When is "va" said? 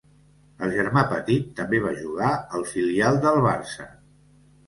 1.83-1.91